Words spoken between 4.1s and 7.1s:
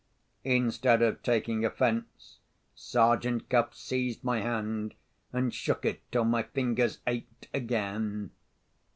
my hand, and shook it till my fingers